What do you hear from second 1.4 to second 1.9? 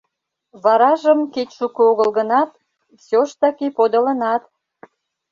шуко